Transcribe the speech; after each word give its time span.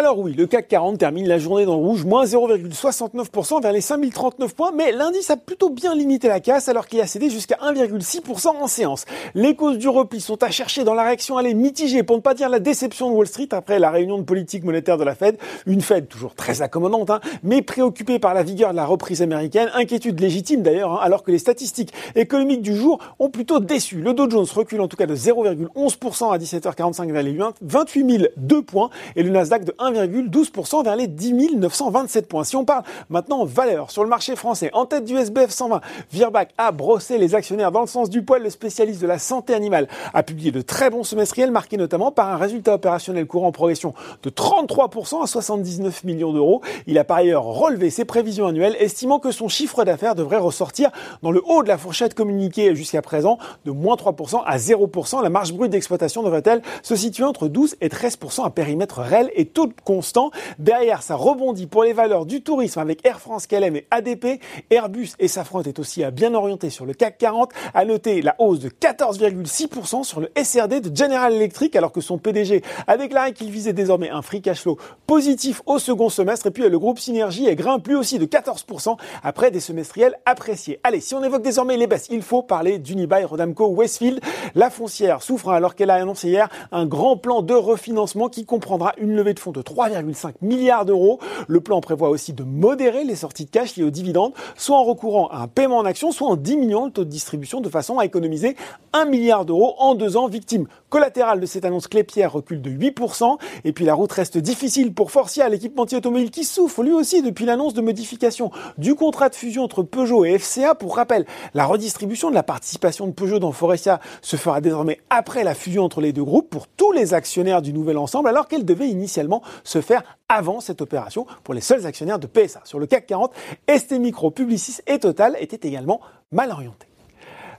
Alors 0.00 0.18
oui, 0.18 0.32
le 0.32 0.46
CAC 0.46 0.66
40 0.68 0.96
termine 0.96 1.28
la 1.28 1.36
journée 1.36 1.66
dans 1.66 1.76
le 1.76 1.84
rouge, 1.84 2.06
moins 2.06 2.24
0,69% 2.24 3.60
vers 3.60 3.70
les 3.70 3.82
5039 3.82 4.54
points, 4.54 4.72
mais 4.74 4.92
l'indice 4.92 5.28
a 5.28 5.36
plutôt 5.36 5.68
bien 5.68 5.94
limité 5.94 6.26
la 6.26 6.40
casse 6.40 6.70
alors 6.70 6.86
qu'il 6.86 7.02
a 7.02 7.06
cédé 7.06 7.28
jusqu'à 7.28 7.56
1,6% 7.56 8.48
en 8.48 8.66
séance. 8.66 9.04
Les 9.34 9.54
causes 9.54 9.76
du 9.76 9.90
repli 9.90 10.22
sont 10.22 10.42
à 10.42 10.50
chercher 10.50 10.84
dans 10.84 10.94
la 10.94 11.02
réaction, 11.02 11.38
elle 11.38 11.48
est 11.48 11.52
mitigée, 11.52 12.02
pour 12.02 12.16
ne 12.16 12.22
pas 12.22 12.32
dire 12.32 12.48
la 12.48 12.60
déception 12.60 13.10
de 13.10 13.14
Wall 13.14 13.26
Street 13.26 13.48
après 13.50 13.78
la 13.78 13.90
réunion 13.90 14.16
de 14.16 14.22
politique 14.22 14.64
monétaire 14.64 14.96
de 14.96 15.04
la 15.04 15.14
Fed. 15.14 15.36
Une 15.66 15.82
Fed 15.82 16.08
toujours 16.08 16.34
très 16.34 16.62
accommodante, 16.62 17.10
hein, 17.10 17.20
mais 17.42 17.60
préoccupée 17.60 18.18
par 18.18 18.32
la 18.32 18.42
vigueur 18.42 18.70
de 18.70 18.76
la 18.76 18.86
reprise 18.86 19.20
américaine, 19.20 19.68
inquiétude 19.74 20.18
légitime 20.18 20.62
d'ailleurs, 20.62 20.94
hein, 20.94 21.00
alors 21.02 21.22
que 21.22 21.30
les 21.30 21.38
statistiques 21.38 21.92
économiques 22.16 22.62
du 22.62 22.74
jour 22.74 23.00
ont 23.18 23.28
plutôt 23.28 23.60
déçu. 23.60 23.96
Le 23.96 24.14
Dow 24.14 24.30
Jones 24.30 24.46
recule 24.54 24.80
en 24.80 24.88
tout 24.88 24.96
cas 24.96 25.04
de 25.04 25.14
0,11% 25.14 26.32
à 26.32 26.38
17h45 26.38 27.12
vers 27.12 27.22
les 27.22 27.36
28 27.60 28.30
002 28.38 28.62
points 28.62 28.88
et 29.14 29.22
le 29.22 29.28
Nasdaq 29.28 29.64
de 29.64 29.74
1,12% 29.92 30.84
vers 30.84 30.96
les 30.96 31.06
10 31.06 31.56
927 31.56 32.28
points. 32.28 32.44
Si 32.44 32.56
on 32.56 32.64
parle 32.64 32.82
maintenant 33.08 33.44
valeur 33.44 33.90
sur 33.90 34.02
le 34.02 34.08
marché 34.08 34.36
français, 34.36 34.70
en 34.72 34.86
tête 34.86 35.04
du 35.04 35.16
SBF 35.16 35.50
120, 35.50 35.80
Virbac 36.12 36.50
a 36.58 36.72
brossé 36.72 37.18
les 37.18 37.34
actionnaires 37.34 37.72
dans 37.72 37.80
le 37.80 37.86
sens 37.86 38.10
du 38.10 38.22
poil. 38.22 38.42
Le 38.42 38.50
spécialiste 38.50 39.00
de 39.02 39.06
la 39.06 39.18
santé 39.18 39.54
animale 39.54 39.88
a 40.14 40.22
publié 40.22 40.50
de 40.50 40.62
très 40.62 40.90
bons 40.90 41.04
semestriels 41.04 41.50
marqués 41.50 41.76
notamment 41.76 42.10
par 42.12 42.28
un 42.28 42.36
résultat 42.36 42.74
opérationnel 42.74 43.26
courant 43.26 43.48
en 43.48 43.52
progression 43.52 43.94
de 44.22 44.30
33% 44.30 45.22
à 45.22 45.26
79 45.26 46.04
millions 46.04 46.32
d'euros. 46.32 46.62
Il 46.86 46.98
a 46.98 47.04
par 47.04 47.18
ailleurs 47.18 47.44
relevé 47.44 47.90
ses 47.90 48.04
prévisions 48.04 48.46
annuelles, 48.46 48.76
estimant 48.78 49.18
que 49.18 49.30
son 49.30 49.48
chiffre 49.48 49.84
d'affaires 49.84 50.14
devrait 50.14 50.38
ressortir 50.38 50.90
dans 51.22 51.30
le 51.30 51.42
haut 51.46 51.62
de 51.62 51.68
la 51.68 51.78
fourchette 51.78 52.14
communiquée 52.14 52.74
jusqu'à 52.74 53.02
présent 53.02 53.38
de 53.64 53.70
moins 53.70 53.96
3% 53.96 54.42
à 54.44 54.56
0%. 54.56 55.22
La 55.22 55.30
marge 55.30 55.52
brute 55.52 55.70
d'exploitation 55.70 56.22
devrait-elle 56.22 56.62
se 56.82 56.96
situer 56.96 57.24
entre 57.24 57.48
12 57.48 57.76
et 57.80 57.88
13% 57.88 58.44
à 58.44 58.50
périmètre 58.50 59.00
réel 59.00 59.30
et 59.34 59.46
tout 59.46 59.72
constant. 59.84 60.30
Derrière, 60.58 61.02
ça 61.02 61.16
rebondit 61.16 61.66
pour 61.66 61.84
les 61.84 61.92
valeurs 61.92 62.26
du 62.26 62.42
tourisme 62.42 62.80
avec 62.80 63.06
Air 63.06 63.20
France, 63.20 63.46
KLM 63.46 63.76
et 63.76 63.86
ADP. 63.90 64.40
Airbus 64.70 65.10
et 65.18 65.28
Safran 65.28 65.62
est 65.62 65.78
aussi 65.78 66.04
à 66.04 66.10
bien 66.10 66.34
orienter 66.34 66.70
sur 66.70 66.86
le 66.86 66.94
CAC 66.94 67.18
40. 67.18 67.52
À 67.74 67.84
noter 67.84 68.22
la 68.22 68.34
hausse 68.38 68.60
de 68.60 68.68
14,6% 68.68 70.04
sur 70.04 70.20
le 70.20 70.30
SRD 70.36 70.80
de 70.80 70.96
General 70.96 71.32
Electric 71.32 71.76
alors 71.76 71.92
que 71.92 72.00
son 72.00 72.18
PDG 72.18 72.62
a 72.86 72.96
déclaré 72.96 73.32
qu'il 73.32 73.50
visait 73.50 73.72
désormais 73.72 74.10
un 74.10 74.22
free 74.22 74.42
cash 74.42 74.62
flow 74.62 74.78
positif 75.06 75.62
au 75.66 75.78
second 75.78 76.08
semestre. 76.08 76.46
Et 76.46 76.50
puis 76.50 76.68
le 76.68 76.78
groupe 76.78 76.98
Synergie 76.98 77.46
est 77.46 77.56
grimpe 77.56 77.86
lui 77.88 77.94
aussi 77.94 78.18
de 78.18 78.26
14% 78.26 78.96
après 79.22 79.50
des 79.50 79.60
semestriels 79.60 80.16
appréciés. 80.26 80.80
Allez, 80.84 81.00
si 81.00 81.14
on 81.14 81.22
évoque 81.22 81.42
désormais 81.42 81.76
les 81.76 81.86
baisses, 81.86 82.08
il 82.10 82.22
faut 82.22 82.42
parler 82.42 82.78
d'Unibail 82.78 83.24
Rodamco 83.24 83.68
Westfield. 83.68 84.20
La 84.54 84.70
foncière 84.70 85.22
souffre 85.22 85.50
alors 85.50 85.74
qu'elle 85.74 85.90
a 85.90 85.94
annoncé 85.94 86.28
hier 86.28 86.48
un 86.72 86.86
grand 86.86 87.16
plan 87.16 87.42
de 87.42 87.54
refinancement 87.54 88.28
qui 88.28 88.44
comprendra 88.44 88.92
une 88.98 89.14
levée 89.14 89.34
de 89.34 89.40
fonds 89.40 89.52
de 89.52 89.62
3,5 89.70 90.34
milliards 90.42 90.84
d'euros. 90.84 91.20
Le 91.46 91.60
plan 91.60 91.80
prévoit 91.80 92.08
aussi 92.08 92.32
de 92.32 92.42
modérer 92.42 93.04
les 93.04 93.14
sorties 93.14 93.44
de 93.44 93.50
cash 93.50 93.76
liées 93.76 93.84
aux 93.84 93.90
dividendes, 93.90 94.32
soit 94.56 94.76
en 94.76 94.84
recourant 94.84 95.28
à 95.28 95.38
un 95.38 95.48
paiement 95.48 95.78
en 95.78 95.84
action, 95.84 96.10
soit 96.10 96.28
en 96.28 96.36
diminuant 96.36 96.86
le 96.86 96.90
taux 96.90 97.04
de 97.04 97.10
distribution 97.10 97.60
de 97.60 97.68
façon 97.68 97.98
à 97.98 98.04
économiser 98.04 98.56
1 98.92 99.04
milliard 99.04 99.44
d'euros 99.44 99.74
en 99.78 99.94
deux 99.94 100.16
ans. 100.16 100.28
Victime 100.28 100.66
collatérale 100.88 101.40
de 101.40 101.46
cette 101.46 101.64
annonce, 101.64 101.86
Clépierre 101.86 102.32
recule 102.32 102.60
de 102.60 102.70
8%. 102.70 103.38
Et 103.64 103.72
puis 103.72 103.84
la 103.84 103.94
route 103.94 104.10
reste 104.12 104.38
difficile 104.38 104.92
pour 104.92 105.10
Forcia, 105.10 105.48
l'équipementier 105.48 105.98
automobile 105.98 106.30
qui 106.30 106.44
souffre 106.44 106.82
lui 106.82 106.92
aussi 106.92 107.22
depuis 107.22 107.44
l'annonce 107.44 107.74
de 107.74 107.80
modification 107.80 108.50
du 108.78 108.94
contrat 108.94 109.28
de 109.28 109.34
fusion 109.34 109.62
entre 109.62 109.82
Peugeot 109.82 110.24
et 110.24 110.38
FCA. 110.38 110.74
Pour 110.74 110.96
rappel, 110.96 111.26
la 111.54 111.66
redistribution 111.66 112.30
de 112.30 112.34
la 112.34 112.42
participation 112.42 113.06
de 113.06 113.12
Peugeot 113.12 113.38
dans 113.38 113.52
Forestia 113.52 114.00
se 114.22 114.36
fera 114.36 114.60
désormais 114.60 115.00
après 115.10 115.44
la 115.44 115.54
fusion 115.54 115.84
entre 115.84 116.00
les 116.00 116.12
deux 116.12 116.24
groupes 116.24 116.50
pour 116.50 116.66
tous 116.66 116.92
les 116.92 117.14
actionnaires 117.14 117.62
du 117.62 117.72
nouvel 117.72 117.98
ensemble, 117.98 118.28
alors 118.28 118.48
qu'elle 118.48 118.64
devait 118.64 118.88
initialement 118.88 119.42
se 119.64 119.80
faire 119.80 120.02
avant 120.28 120.60
cette 120.60 120.80
opération 120.80 121.26
pour 121.44 121.54
les 121.54 121.60
seuls 121.60 121.86
actionnaires 121.86 122.18
de 122.18 122.26
PSA. 122.26 122.62
Sur 122.64 122.78
le 122.78 122.86
CAC 122.86 123.06
40, 123.06 123.32
ST 123.68 123.92
Micro, 123.92 124.30
Publicis 124.30 124.78
et 124.86 124.98
Total 124.98 125.36
étaient 125.40 125.68
également 125.68 126.00
mal 126.32 126.50
orientés. 126.50 126.88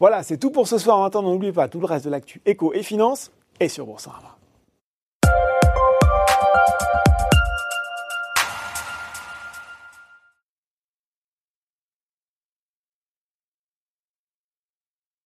Voilà, 0.00 0.22
c'est 0.22 0.36
tout 0.36 0.50
pour 0.50 0.66
ce 0.66 0.78
soir. 0.78 0.98
En 0.98 1.04
attendant, 1.04 1.30
n'oubliez 1.30 1.52
pas 1.52 1.68
tout 1.68 1.80
le 1.80 1.86
reste 1.86 2.04
de 2.04 2.10
l'actu 2.10 2.40
éco 2.44 2.72
et 2.74 2.82
finance 2.82 3.30
et 3.60 3.68
sur 3.68 3.86
Boursorama. 3.86 4.36